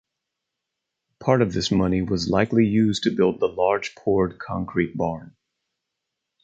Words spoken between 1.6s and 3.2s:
money was likely used to